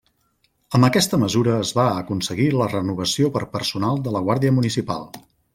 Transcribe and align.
Amb 0.77 0.87
aquesta 0.87 1.19
mesura 1.23 1.57
es 1.65 1.73
va 1.79 1.85
aconseguir 2.05 2.49
la 2.63 2.71
renovació 2.73 3.31
per 3.39 3.45
personal 3.55 4.05
de 4.09 4.17
la 4.19 4.27
guàrdia 4.31 4.59
municipal. 4.61 5.09